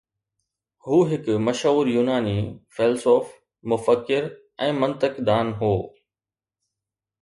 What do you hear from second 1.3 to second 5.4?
مشهور يوناني فيلسوف، مفڪر ۽ منطق